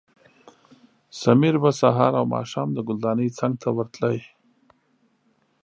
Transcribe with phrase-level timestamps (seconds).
[1.19, 4.17] سمیر به سهار او ماښام د ګلدانۍ څنګ ته ورتلو.